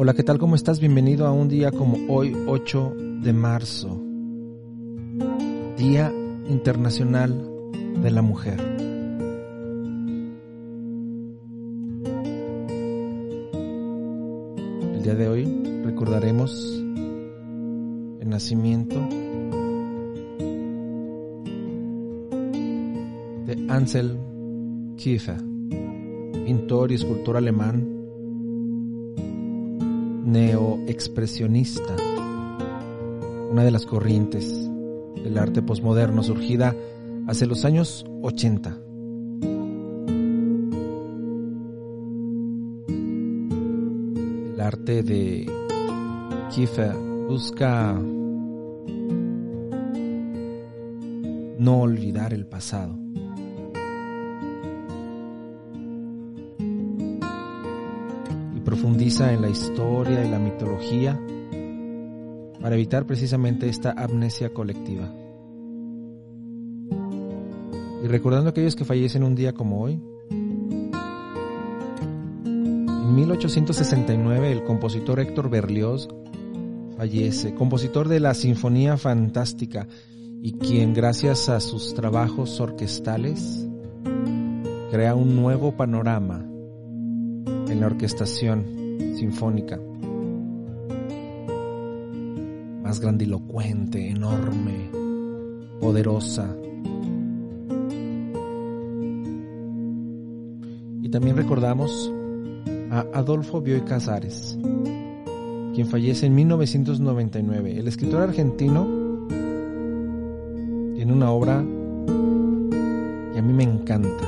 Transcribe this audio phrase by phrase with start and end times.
[0.00, 0.38] Hola, ¿qué tal?
[0.38, 0.78] ¿Cómo estás?
[0.78, 4.00] Bienvenido a un día como hoy, 8 de marzo,
[5.76, 6.12] Día
[6.48, 7.34] Internacional
[8.00, 8.60] de la Mujer.
[14.94, 16.80] El día de hoy recordaremos
[18.20, 19.00] el nacimiento
[23.46, 24.16] de Ansel
[24.96, 25.42] Kiefer,
[26.46, 27.97] pintor y escultor alemán
[30.28, 31.96] neoexpresionista,
[33.50, 34.46] una de las corrientes
[35.24, 36.76] del arte posmoderno surgida
[37.26, 38.78] hace los años 80.
[44.52, 45.50] El arte de
[46.54, 46.94] Kiefer
[47.26, 47.94] busca
[51.58, 52.98] no olvidar el pasado.
[58.68, 61.18] Profundiza en la historia y la mitología
[62.60, 65.10] para evitar precisamente esta amnesia colectiva.
[68.04, 69.98] Y recordando a aquellos que fallecen un día como hoy,
[72.20, 76.06] en 1869 el compositor Héctor Berlioz
[76.98, 79.88] fallece, compositor de la Sinfonía Fantástica
[80.42, 83.66] y quien gracias a sus trabajos orquestales
[84.90, 86.47] crea un nuevo panorama
[87.70, 88.64] en la orquestación
[89.16, 89.78] sinfónica.
[92.82, 94.90] Más grandilocuente, enorme,
[95.80, 96.56] poderosa.
[101.02, 102.12] Y también recordamos
[102.90, 104.58] a Adolfo Bioy Casares,
[105.74, 107.78] quien fallece en 1999.
[107.78, 108.86] El escritor argentino
[110.94, 111.64] tiene una obra
[113.32, 114.24] que a mí me encanta,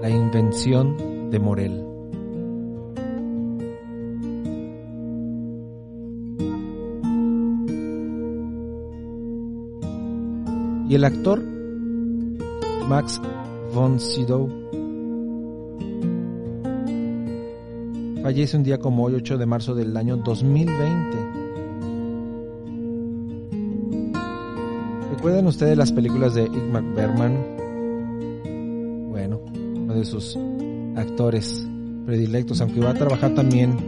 [0.00, 1.91] La invención de Morel.
[10.92, 11.42] Y el actor
[12.86, 13.18] Max
[13.72, 14.46] von Sydow
[18.22, 21.16] fallece un día como hoy, 8 de marzo del año 2020.
[25.12, 27.38] ¿Recuerdan ustedes las películas de Igmar Bergman?
[29.12, 30.38] Bueno, uno de sus
[30.96, 31.66] actores
[32.04, 33.78] predilectos, aunque va a trabajar también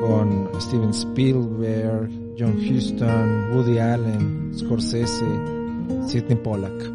[0.00, 2.08] con Steven Spielberg,
[2.38, 5.63] John Huston, Woody Allen, Scorsese,
[6.06, 6.92] Sidney Pollack.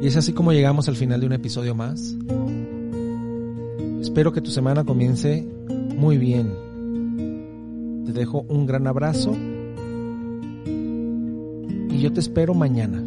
[0.00, 2.16] Y es así como llegamos al final de un episodio más.
[4.00, 5.46] Espero que tu semana comience
[5.96, 6.52] muy bien.
[8.06, 9.36] Te dejo un gran abrazo
[10.66, 13.02] y yo te espero mañana.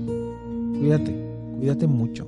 [0.80, 1.16] Cuídate,
[1.58, 2.28] cuídate mucho.